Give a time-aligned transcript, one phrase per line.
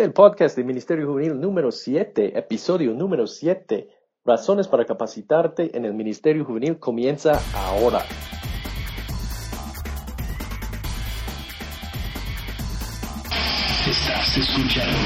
[0.00, 3.86] El podcast de Ministerio Juvenil número 7, episodio número 7,
[4.24, 7.98] razones para capacitarte en el Ministerio Juvenil comienza ahora.
[13.86, 14.96] Estás escuchando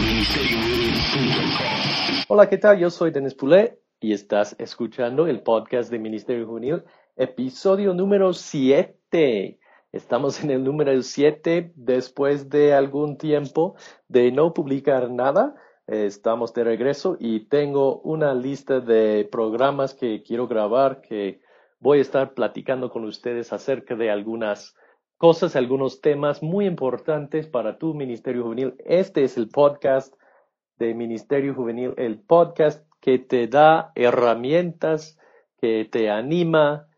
[2.28, 2.78] Hola, ¿qué tal?
[2.78, 6.84] Yo soy Denis Poulet y estás escuchando el podcast de Ministerio Juvenil,
[7.16, 9.58] episodio número 7.
[9.94, 13.76] Estamos en el número 7 después de algún tiempo
[14.08, 15.54] de no publicar nada.
[15.86, 21.42] estamos de regreso y tengo una lista de programas que quiero grabar que
[21.78, 24.74] voy a estar platicando con ustedes acerca de algunas
[25.16, 28.74] cosas, algunos temas muy importantes para tu Ministerio Juvenil.
[28.84, 30.12] Este es el podcast
[30.76, 35.16] de Ministerio Juvenil, el podcast que te da herramientas,
[35.60, 36.88] que te anima,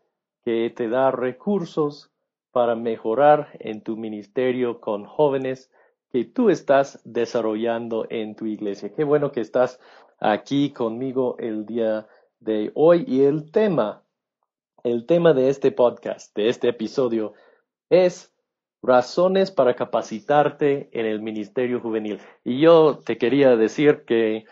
[0.43, 2.11] que te da recursos
[2.57, 5.69] para mejorar en tu ministerio con jóvenes
[6.11, 8.91] que tú estás desarrollando en tu iglesia.
[8.95, 9.79] Qué bueno que estás
[10.19, 12.07] aquí conmigo el día
[12.39, 14.01] de hoy y el tema,
[14.83, 17.33] el tema de este podcast, de este episodio
[17.91, 18.33] es
[18.81, 22.19] razones para capacitarte en el ministerio juvenil.
[22.43, 24.45] Y yo te quería decir que,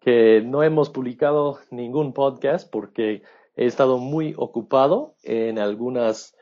[0.00, 3.22] que no hemos publicado ningún podcast porque
[3.54, 6.34] he estado muy ocupado en algunas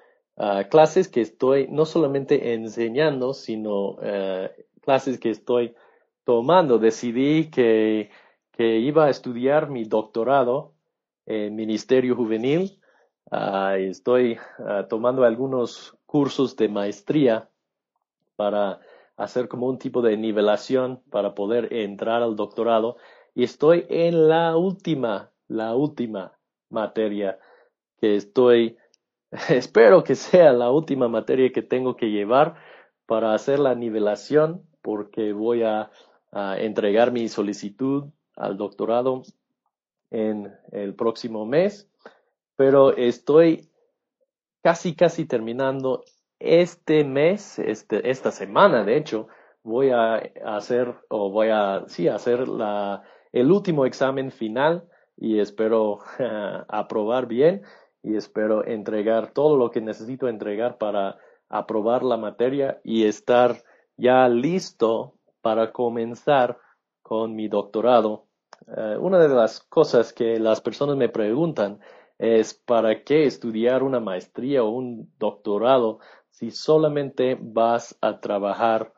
[0.70, 4.48] clases que estoy no solamente enseñando, sino uh,
[4.80, 5.74] clases que estoy
[6.24, 6.78] tomando.
[6.78, 8.10] Decidí que,
[8.52, 10.74] que, iba a estudiar mi doctorado
[11.26, 12.80] en Ministerio Juvenil.
[13.30, 14.38] Uh, estoy
[14.88, 17.48] tomando algunos cursos de maestría
[18.36, 18.80] para
[19.16, 22.96] hacer como un tipo de nivelación para poder entrar al doctorado.
[23.34, 26.38] Y estoy en la última, la última
[26.68, 27.38] materia
[27.98, 28.76] que estoy
[29.48, 32.54] Espero que sea la última materia que tengo que llevar
[33.06, 35.90] para hacer la nivelación porque voy a,
[36.34, 38.04] entregar mi solicitud
[38.36, 39.22] al doctorado
[40.10, 41.90] en el próximo mes,
[42.56, 43.68] pero estoy
[44.62, 46.04] casi, casi terminando
[46.38, 49.28] este mes, este, esta semana, de hecho,
[49.62, 54.88] voy a hacer o voy a, sí, hacer la, el último examen final
[55.18, 55.98] y espero
[56.68, 57.62] aprobar bien
[58.02, 61.18] y espero entregar todo lo que necesito entregar para
[61.48, 63.62] aprobar la materia y estar
[63.96, 66.58] ya listo para comenzar
[67.02, 68.26] con mi doctorado.
[68.66, 71.80] Eh, una de las cosas que las personas me preguntan
[72.18, 75.98] es para qué estudiar una maestría o un doctorado
[76.30, 78.92] si solamente vas a trabajar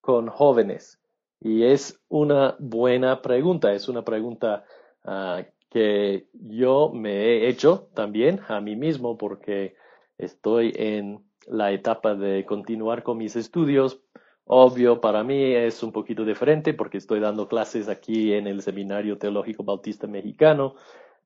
[0.00, 1.00] con jóvenes.
[1.40, 4.64] Y es una buena pregunta, es una pregunta
[5.04, 9.76] uh, que yo me he hecho también a mí mismo porque
[10.18, 14.02] estoy en la etapa de continuar con mis estudios.
[14.44, 19.16] Obvio, para mí es un poquito diferente porque estoy dando clases aquí en el Seminario
[19.16, 20.74] Teológico Bautista Mexicano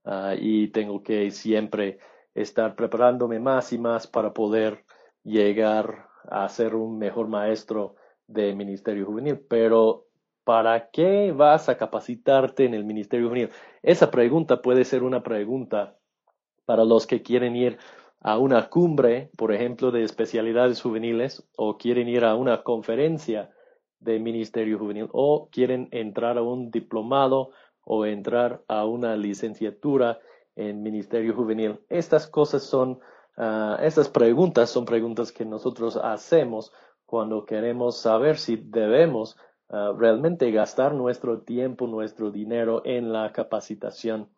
[0.05, 1.99] uh, y tengo que siempre
[2.35, 4.85] estar preparándome más y más para poder
[5.23, 7.97] llegar a ser un mejor maestro
[8.27, 9.39] de ministerio juvenil.
[9.49, 10.04] Pero
[10.45, 13.51] ¿Para qué vas a capacitarte en el Ministerio Juvenil?
[13.83, 15.97] Esa pregunta puede ser una pregunta
[16.67, 17.79] para los que quieren ir
[18.21, 23.51] a una cumbre, por ejemplo, de especialidades juveniles, o quieren ir a una conferencia
[24.01, 27.51] de Ministerio Juvenil, o quieren entrar a un diplomado
[27.85, 30.19] o entrar a una licenciatura
[30.57, 31.81] en Ministerio Juvenil.
[31.89, 33.01] Estas cosas son,
[33.37, 36.73] uh, estas preguntas son preguntas que nosotros hacemos
[37.05, 39.37] cuando queremos saber si debemos
[39.71, 44.29] Ah, realmente gastar nuestro tiempo, nuestro dinero en la capacitación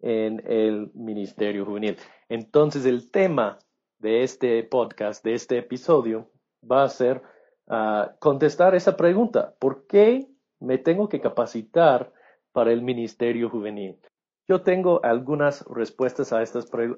[0.00, 1.96] en el Ministerio Juvenil.
[2.28, 3.58] Entonces, el tema
[3.98, 6.30] de este podcast, de este episodio,
[6.70, 7.22] va a ser
[7.68, 9.54] ah, contestar esa pregunta.
[9.58, 10.28] ¿Por qué
[10.60, 12.12] me tengo que capacitar
[12.52, 13.98] para el Ministerio Juvenil?
[14.46, 16.38] Yo tengo algunas respuestas a,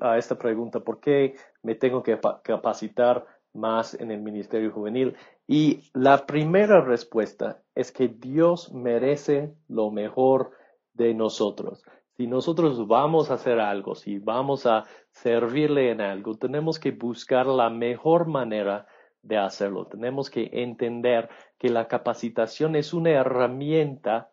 [0.01, 0.81] a esta pregunta.
[0.81, 3.25] ¿Por qué me tengo que capacitar
[3.59, 5.17] más en el ministerio juvenil.
[5.51, 10.51] Y la primera respuesta es que Dios merece lo mejor
[10.93, 11.83] de nosotros.
[12.19, 17.47] Si nosotros vamos a hacer algo, si vamos a servirle en algo, tenemos que buscar
[17.47, 18.87] la mejor manera
[19.23, 19.87] de hacerlo.
[19.87, 24.31] Tenemos que entender que la capacitación es una herramienta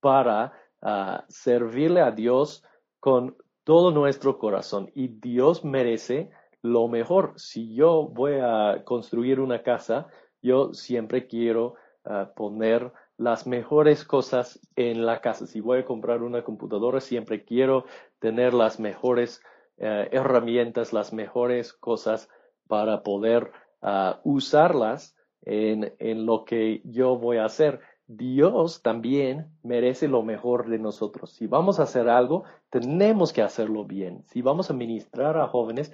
[0.00, 2.64] para ah, servirle a Dios
[2.98, 4.90] con todo nuestro corazón.
[4.94, 6.30] Y Dios merece
[6.62, 7.34] lo mejor.
[7.36, 10.06] Si yo voy a construir una casa,
[10.42, 11.74] yo siempre quiero
[12.04, 15.46] ah, poner las mejores cosas en la casa.
[15.46, 17.86] Si voy a comprar una computadora, siempre quiero
[18.18, 19.42] tener las mejores
[19.78, 22.28] eh, herramientas, las mejores cosas
[22.68, 23.52] para poder
[23.82, 27.80] ah, usarlas en, en, lo que yo voy a hacer.
[28.08, 31.32] Dios también merece lo mejor de nosotros.
[31.32, 34.22] Si vamos a hacer algo, tenemos que hacerlo bien.
[34.26, 35.92] Si vamos a ministrar a jóvenes,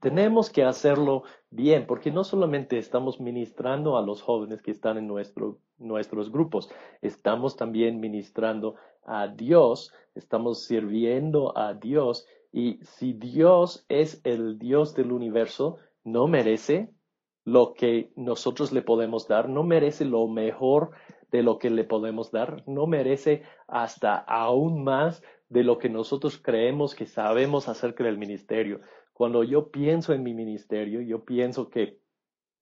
[0.00, 5.06] tenemos que hacerlo bien, porque no solamente estamos ministrando a los jóvenes que están en
[5.06, 6.70] nuestros grupos,
[7.02, 12.26] estamos también ministrando a Dios, estamos sirviendo a Dios.
[12.52, 16.90] Y si Dios es el Dios del universo, no merece
[17.44, 20.92] lo que nosotros le podemos dar, no merece lo mejor
[21.30, 26.38] de lo que le podemos dar, no merece hasta aún más de lo que nosotros
[26.38, 28.80] creemos que sabemos acerca del ministerio.
[29.14, 32.00] Cuando yo pienso en mi ministerio, yo pienso que,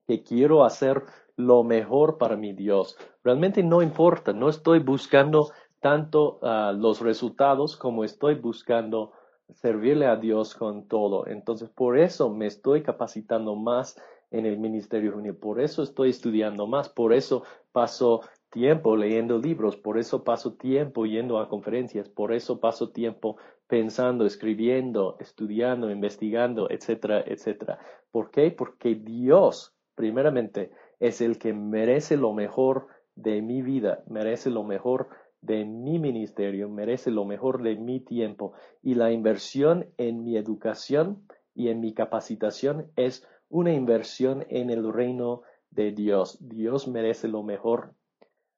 [0.07, 1.03] que quiero hacer
[1.37, 2.97] lo mejor para mi Dios.
[3.25, 5.51] Realmente no importa, no estoy buscando
[5.81, 9.13] tanto ah, los resultados como estoy buscando
[9.51, 11.27] servirle a Dios con todo.
[11.27, 14.01] Entonces, por eso me estoy capacitando más
[14.31, 18.23] en el ministerio juvenil, por eso estoy estudiando más, por eso paso
[18.53, 24.27] tiempo leyendo libros, por eso paso tiempo yendo a conferencias, por eso paso tiempo pensando,
[24.27, 27.79] escribiendo, estudiando, investigando, etcétera, etcétera.
[28.11, 28.51] ¿Por qué?
[28.51, 30.71] Porque Dios, primeramente,
[31.01, 35.09] es el que merece lo mejor de mi vida, merece lo mejor
[35.41, 38.53] de mi ministerio, merece lo mejor de mi tiempo
[38.83, 44.93] y la inversión en mi educación y en mi capacitación es una inversión en el
[44.93, 46.39] reino de Dios.
[46.41, 47.95] Dios merece lo mejor.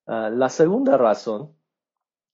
[0.07, 1.55] Ah, la segunda razón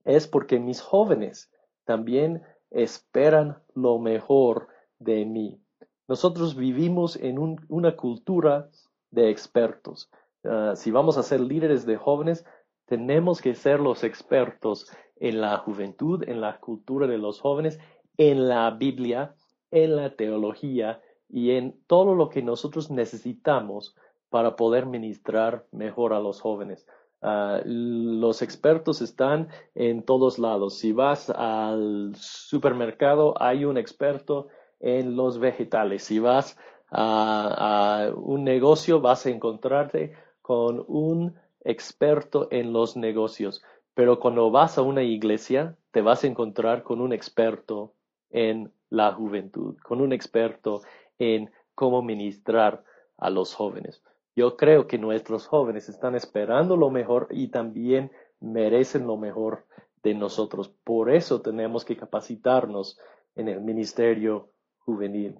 [0.04, 1.50] es porque mis jóvenes
[1.84, 4.68] también esperan lo mejor
[4.98, 5.60] de mí.
[6.08, 7.38] Nosotros vivimos en
[7.68, 8.68] una cultura
[9.10, 10.10] de expertos.
[10.44, 12.44] Ah, si vamos a ser líderes de jóvenes,
[12.86, 17.78] tenemos que ser los expertos en la juventud, en la cultura de los jóvenes,
[18.16, 19.34] en la Biblia,
[19.70, 23.94] en la teología y en todo lo que nosotros necesitamos
[24.28, 26.86] para poder ministrar mejor a los jóvenes.
[27.22, 30.78] Ah, los expertos están en todos lados.
[30.78, 34.48] Si vas al supermercado, hay un experto
[34.80, 36.04] en los vegetales.
[36.04, 36.56] Si vas
[36.90, 43.62] a, un negocio, vas a encontrarte con un experto en los negocios.
[43.94, 47.92] Pero cuando vas a una iglesia, te vas a encontrar con un experto
[48.30, 50.82] en la juventud, con un experto
[51.18, 52.82] en cómo ministrar
[53.18, 54.02] a los jóvenes.
[54.36, 59.66] Yo creo que nuestros jóvenes están esperando lo mejor y también merecen lo mejor
[60.02, 60.68] de nosotros.
[60.84, 62.98] Por eso tenemos que capacitarnos
[63.34, 65.38] en el ministerio juvenil.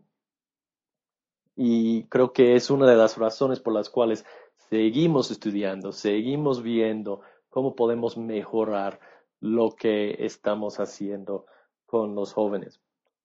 [1.57, 4.25] Y creo que es una de las razones por las cuales
[4.71, 9.01] seguimos estudiando, seguimos viendo cómo podemos mejorar
[9.41, 11.47] lo que estamos haciendo
[11.87, 12.81] con los jóvenes.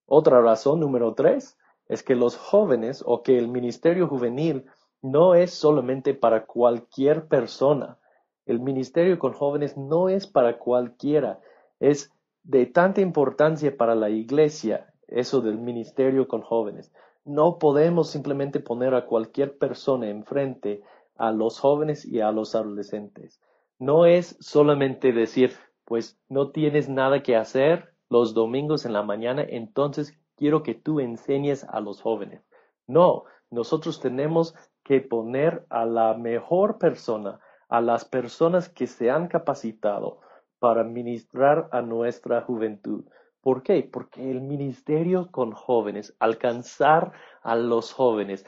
[0.06, 1.58] Otra razón, número tres,
[1.88, 4.66] es que los jóvenes o que el ministerio juvenil
[5.06, 8.00] no es solamente para cualquier persona.
[8.48, 11.40] El ministerio con jóvenes no es para cualquiera.
[11.80, 12.12] Es
[12.44, 16.92] de tanta importancia para la iglesia eso del ministerio con jóvenes.
[17.24, 20.82] No podemos simplemente poner a cualquier persona enfrente
[21.18, 23.40] a los jóvenes y a los adolescentes.
[23.78, 25.54] No es solamente decir,
[25.86, 31.00] pues no tienes nada que hacer los domingos en la mañana, entonces quiero que tú
[31.00, 32.44] enseñes a los jóvenes.
[32.88, 39.28] No, nosotros tenemos que poner a la mejor persona, a las personas que se han
[39.28, 40.22] capacitado
[40.60, 43.04] para ministrar a nuestra juventud.
[43.42, 43.90] ¿Por qué?
[43.92, 48.46] Porque el ministerio con jóvenes, alcanzar a los jóvenes,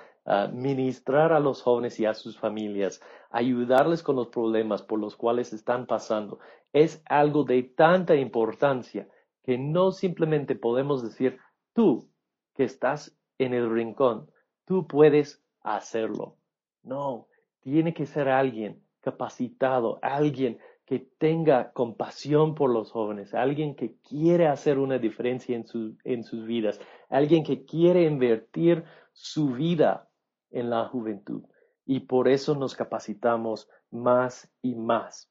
[0.53, 3.01] ministrar a los jóvenes y a sus familias,
[3.31, 6.37] ayudarles con los problemas por los cuales están pasando,
[6.71, 9.07] es algo de tanta importancia
[9.43, 11.39] que no simplemente podemos decir,
[11.73, 12.11] tú
[12.53, 14.29] que estás en el rincón,
[14.65, 16.37] tú puedes hacerlo.
[16.83, 17.27] No,
[17.59, 24.47] tiene que ser alguien capacitado, alguien que tenga compasión por los jóvenes, alguien que quiere
[24.47, 25.65] hacer una diferencia en,
[26.05, 30.09] en sus vidas, alguien que quiere invertir su vida
[30.49, 31.43] en la juventud.
[31.85, 35.29] Y por eso nos capacitamos más y más.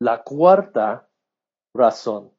[0.00, 1.08] La cuarta
[1.72, 2.32] razón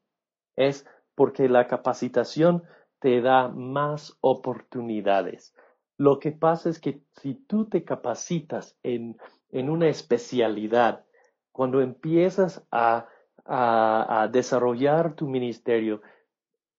[0.55, 0.85] es
[1.15, 2.63] porque la capacitación
[2.99, 5.54] te da más oportunidades.
[5.97, 9.17] Lo que pasa es que si tú te capacitas en,
[9.51, 11.05] una especialidad,
[11.51, 13.07] cuando empiezas a,
[13.45, 16.01] a, desarrollar tu ministerio,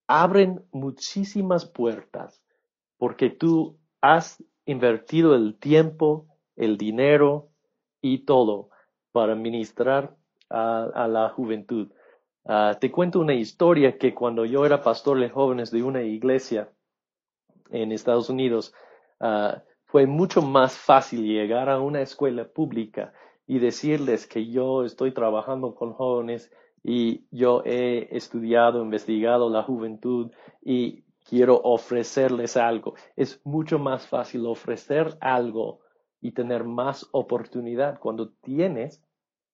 [0.06, 2.42] abren muchísimas puertas
[2.98, 7.48] porque tú has invertido el tiempo, el dinero
[8.02, 8.70] y todo
[9.12, 10.14] para ministrar
[10.50, 11.90] a, la juventud.
[12.44, 16.70] Ah, te cuento una historia que cuando yo era pastor de jóvenes de una iglesia
[17.70, 18.72] en Estados Unidos,
[19.20, 23.12] Ah, fue mucho más fácil llegar a una escuela pública
[23.46, 30.30] y decirles que yo estoy trabajando con jóvenes y yo he estudiado, investigado la juventud
[30.62, 32.94] y quiero ofrecerles algo.
[33.16, 35.80] Es mucho más fácil ofrecer algo
[36.20, 39.02] y tener más oportunidad cuando tienes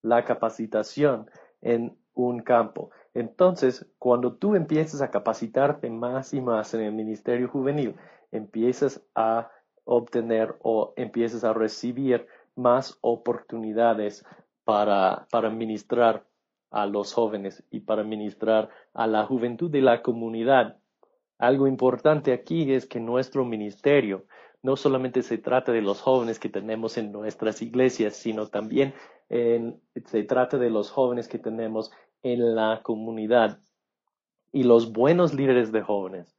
[0.02, 2.90] la capacitación en un campo.
[3.14, 7.94] Entonces, cuando tú empiezas a capacitarte más y más en el ministerio juvenil,
[8.32, 9.50] empiezas a
[9.84, 14.24] obtener o empiezas a recibir más oportunidades
[14.64, 16.26] para, para ministrar
[16.70, 20.78] a los jóvenes y para ministrar a la juventud de la comunidad.
[21.38, 24.26] Algo importante aquí es que nuestro ministerio
[24.62, 28.94] no solamente se trata de los jóvenes que tenemos en nuestras iglesias, sino también
[29.28, 31.90] se trata de los jóvenes que tenemos
[32.22, 33.60] en la comunidad.
[34.52, 36.36] Y los buenos líderes de jóvenes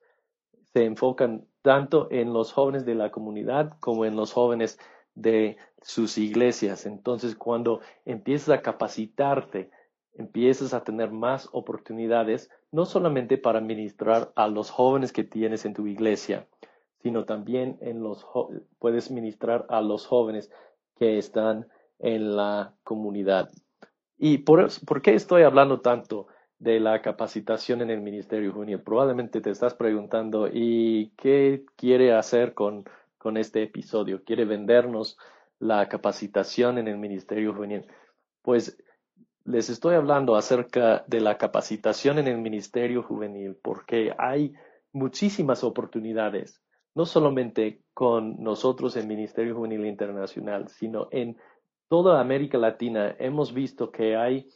[0.74, 4.80] se enfocan tanto en los jóvenes de la comunidad como en los jóvenes
[5.16, 6.86] de sus iglesias.
[6.86, 9.70] Entonces, cuando empiezas a capacitarte,
[10.16, 15.74] empiezas a tener más oportunidades, no solamente para ministrar a los jóvenes que tienes en
[15.74, 16.48] tu iglesia,
[17.02, 18.26] sino también en los
[18.80, 20.52] puedes ministrar a los jóvenes
[20.96, 21.68] que están
[22.00, 23.52] en la comunidad.
[24.18, 26.28] ¿Y por, por qué estoy hablando tanto
[26.64, 28.80] de la capacitación en el Ministerio Juvenil?
[28.80, 32.86] Probablemente te estás preguntando, ¿y qué quiere hacer con,
[33.18, 34.24] con este episodio?
[34.24, 35.18] ¿Quiere vendernos
[35.60, 37.86] la capacitación en el Ministerio Juvenil?
[38.42, 38.78] Pues
[39.44, 44.54] les estoy hablando acerca de la capacitación en el Ministerio Juvenil porque hay
[44.94, 46.62] muchísimas oportunidades
[46.96, 51.38] no solamente con nosotros en Ministerio Juvenil Internacional, sino en
[51.88, 54.48] toda América Latina hemos visto que hay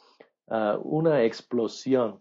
[0.48, 2.20] ah, una explosión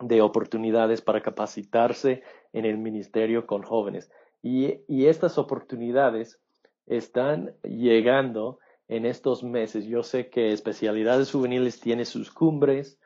[0.00, 4.10] de oportunidades para capacitarse en el ministerio con jóvenes.
[4.42, 6.40] Y, estas oportunidades
[6.86, 9.84] están llegando en estos meses.
[9.86, 12.98] Yo sé que Especialidades Juveniles tiene sus cumbres,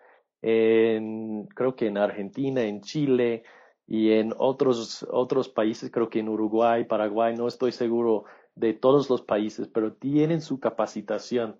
[0.42, 3.44] en, creo que en Argentina, en Chile,
[3.86, 9.10] y en otros, otros países, creo que en Uruguay, Paraguay, no estoy seguro de todos
[9.10, 11.58] los países, pero tienen su capacitación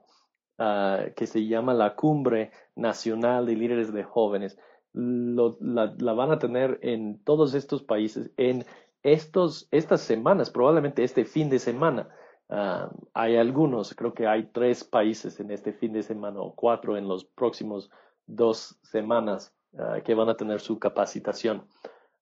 [0.59, 4.59] ah, que se llama la Cumbre Nacional de Líderes de Jóvenes.
[4.93, 8.65] la, van a tener en todos estos países en
[9.03, 12.09] estos, estas semanas, probablemente este fin de semana.
[12.49, 16.97] Ah, hay algunos, creo que hay tres países en este fin de semana o cuatro
[16.97, 17.91] en los próximos
[18.27, 21.67] dos semanas ah, que van a tener su capacitación.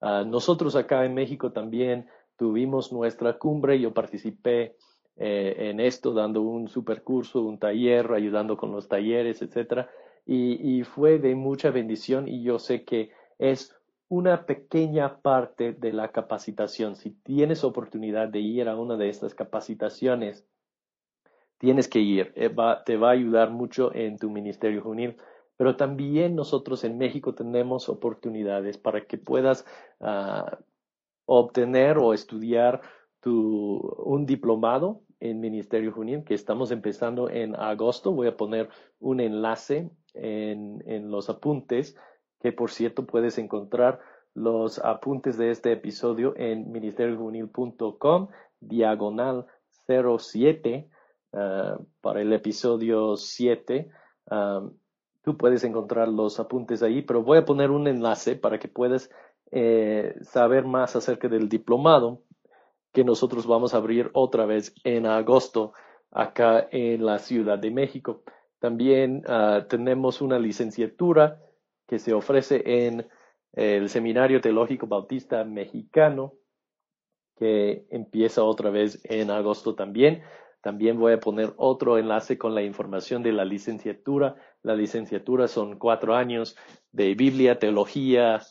[0.01, 4.77] Ah, nosotros acá en México también tuvimos nuestra cumbre, yo participé
[5.21, 9.89] eh, en esto dando un supercurso, un taller, ayudando con los talleres, etcétera,
[10.27, 13.75] y, fue de mucha bendición y yo sé que es
[14.09, 16.95] una pequeña parte de la capacitación.
[16.97, 20.47] Si tienes oportunidad de ir a una de estas capacitaciones,
[21.59, 22.33] tienes que ir.
[22.37, 22.55] Eh,
[22.87, 25.17] te va a ayudar mucho en tu ministerio juvenil
[25.61, 29.67] pero también nosotros en México tenemos oportunidades para que puedas
[30.01, 30.59] ah,
[31.27, 32.81] obtener o estudiar
[33.21, 38.13] tu, un diplomado en Ministerio Juvenil que estamos empezando en agosto.
[38.13, 41.97] Voy a poner un enlace en, en los apuntes,
[42.41, 44.01] que por cierto puedes encontrar
[44.35, 48.29] los apuntes de este episodio en ministeriojuvenil.com
[48.61, 49.47] diagonal
[49.87, 50.89] 07
[51.33, 53.91] ah, para el episodio 7.
[55.23, 59.11] Tú puedes encontrar los apuntes ahí, pero voy a poner un enlace para que puedas
[59.51, 62.23] eh, saber más acerca del diplomado
[62.93, 65.73] que nosotros vamos a abrir otra vez en agosto
[66.11, 68.23] acá en la Ciudad de México.
[68.59, 71.41] También ah, tenemos una licenciatura
[71.87, 73.09] que se ofrece en
[73.53, 76.35] el Seminario Teológico Bautista Mexicano,
[77.37, 80.23] que empieza otra vez en agosto también.
[80.61, 84.37] También voy a poner otro enlace con la información de la licenciatura.
[84.63, 86.57] La licenciatura son cuatro años
[86.93, 88.43] de Biblia, teología,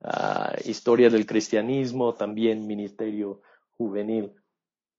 [0.00, 3.42] ah, historia del cristianismo, también ministerio
[3.78, 4.34] juvenil.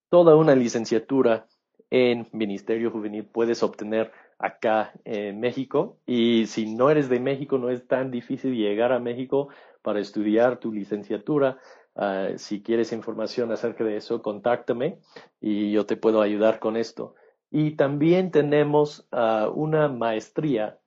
[0.10, 1.48] Toda una licenciatura
[1.92, 7.70] en ministerio juvenil puedes obtener acá en México y si no eres de México no
[7.70, 9.50] es tan difícil llegar a México
[9.82, 11.60] para estudiar tu licenciatura.
[11.96, 15.00] Ah, si quieres información acerca de eso, contáctame
[15.42, 17.16] y yo te puedo ayudar con esto.
[17.52, 20.80] Y también tenemos ah, una maestría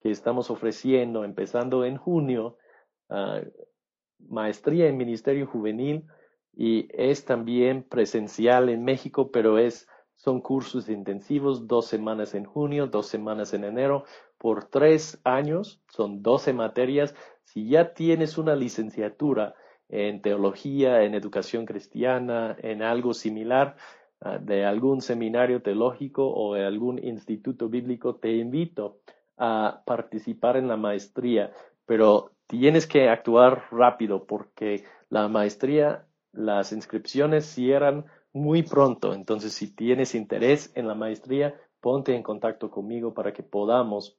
[0.00, 2.58] que estamos ofreciendo empezando en junio,
[3.08, 3.40] ah,
[4.18, 6.06] maestría en Ministerio Juvenil
[6.56, 9.86] y es también presencial en México, pero es
[10.16, 14.04] son cursos intensivos, dos semanas en junio, dos semanas en enero,
[14.38, 17.14] por tres años, son doce materias.
[17.44, 19.54] Si ya tienes una licenciatura
[19.88, 23.76] en teología, en educación cristiana, en algo similar,
[24.20, 28.98] ah, de algún seminario teológico o de algún instituto bíblico, te invito
[29.36, 31.52] a participar en la maestría,
[31.84, 39.14] pero tienes que actuar rápido porque la maestría, las inscripciones cierran muy pronto.
[39.14, 44.18] Entonces, si tienes interés en la maestría, ponte en contacto conmigo para que podamos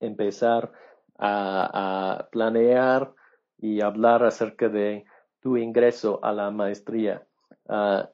[0.00, 0.72] empezar
[1.18, 3.12] a, planear
[3.58, 5.04] y hablar acerca de
[5.40, 7.26] tu ingreso a la maestría.
[7.68, 8.08] Ah,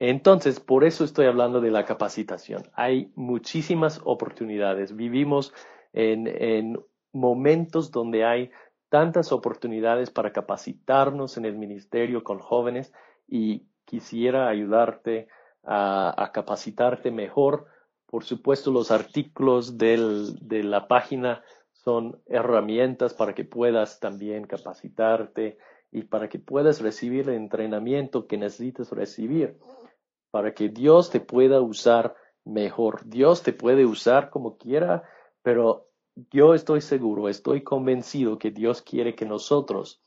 [0.00, 2.62] entonces, por eso estoy hablando de la capacitación.
[2.74, 4.94] Hay muchísimas oportunidades.
[4.94, 5.52] Vivimos
[5.92, 6.78] en,
[7.12, 8.50] momentos donde hay
[8.88, 12.92] tantas oportunidades para capacitarnos en el ministerio con jóvenes
[13.26, 15.28] y quisiera ayudarte
[15.64, 17.66] a, capacitarte mejor.
[18.06, 21.42] Por supuesto, los artículos de la página
[21.72, 25.58] son herramientas para que puedas también capacitarte
[25.90, 29.58] y para que puedas recibir el entrenamiento que necesitas recibir,
[30.30, 32.14] para que Dios te pueda usar
[32.44, 33.04] mejor.
[33.06, 35.04] Dios te puede usar como quiera,
[35.42, 35.87] pero
[36.30, 40.00] yo estoy seguro, estoy convencido que Dios quiere que nosotros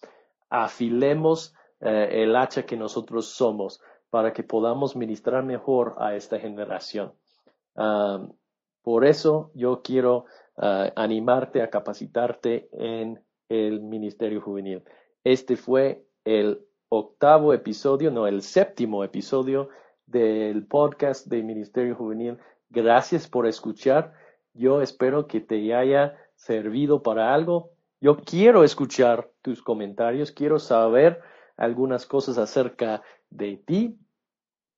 [0.50, 7.14] afilemos eh, el hacha que nosotros somos para que podamos ministrar mejor a esta generación.
[8.84, 10.26] por eso yo quiero
[10.58, 14.84] ah, animarte a capacitarte en el Ministerio Juvenil.
[15.24, 19.70] Este fue el octavo episodio, no, el séptimo episodio
[20.06, 22.38] del podcast de Ministerio Juvenil.
[22.70, 24.14] Gracias por escuchar.
[24.54, 27.72] Yo espero que te haya servido para algo.
[28.00, 31.22] Yo quiero escuchar tus comentarios, quiero saber
[31.56, 33.98] algunas cosas acerca de ti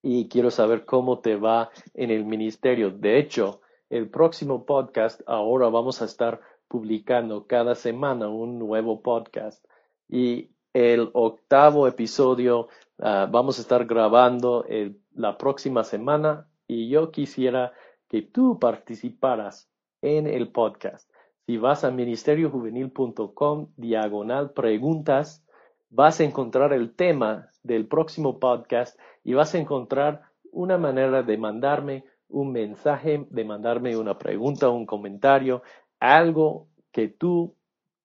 [0.01, 2.91] y quiero saber cómo te va en el ministerio.
[2.91, 9.63] De hecho, el próximo podcast, ahora vamos a estar publicando cada semana un nuevo podcast
[10.09, 12.67] y el octavo episodio
[12.99, 14.65] ah, vamos a estar grabando
[15.13, 17.73] la próxima semana y yo quisiera
[18.13, 19.71] que tú participaras
[20.03, 21.09] en el podcast.
[21.47, 25.43] Si vas a ministeriojuvenil.com diagonal preguntas,
[25.89, 31.37] vas a encontrar el tema del próximo podcast y vas a encontrar una manera de
[31.39, 35.63] mandarme un mensaje, de mandarme una pregunta, un comentario,
[35.99, 37.55] algo que tú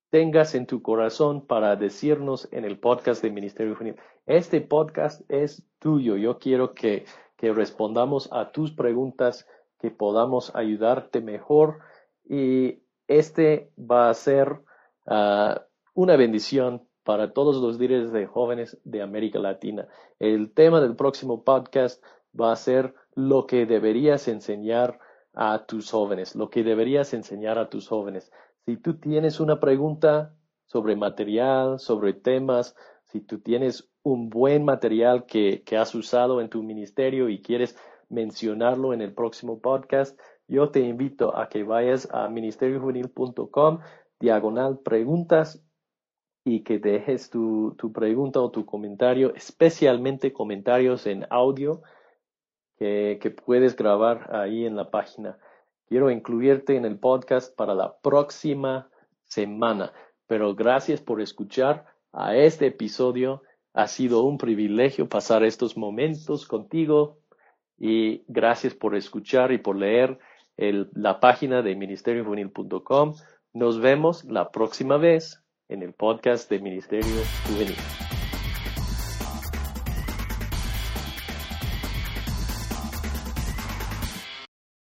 [0.08, 4.00] tengas en tu corazón para decirnos en el podcast de Ministerio Juvenil.
[4.24, 6.16] Este podcast es tuyo.
[6.16, 7.04] Yo quiero que,
[7.36, 9.46] que respondamos a tus preguntas,
[9.78, 11.78] que podamos ayudarte mejor
[12.28, 14.60] y este va a ser
[15.06, 15.64] ah,
[15.94, 19.88] una bendición para todos los líderes de jóvenes de América Latina.
[20.18, 22.04] El tema del próximo podcast
[22.38, 24.98] va a ser lo que deberías enseñar
[25.32, 28.30] a tus jóvenes, lo que deberías enseñar a tus jóvenes.
[28.66, 30.34] Si tú tienes una pregunta
[30.66, 36.50] sobre material, sobre temas, si tú tienes un buen material que, que has usado en
[36.50, 37.74] tu ministerio y quieres
[38.08, 43.80] mencionarlo en el próximo podcast, yo te invito a que vayas a ministeriojuvenil.com
[44.18, 45.62] diagonal preguntas
[46.44, 51.82] y que dejes tu, tu pregunta o tu comentario, especialmente comentarios en audio
[52.78, 55.38] que, que puedes grabar ahí en la página.
[55.86, 58.90] Quiero incluirte en el podcast para la próxima
[59.24, 59.92] semana,
[60.26, 63.42] pero gracias por escuchar a este episodio.
[63.74, 67.18] Ha sido un privilegio pasar estos momentos contigo
[67.78, 70.18] y gracias por escuchar y por leer
[70.56, 73.14] el, la página de ministeriojuvenil.com.
[73.52, 78.07] Nos vemos la próxima vez en el podcast de Ministerio Juvenil.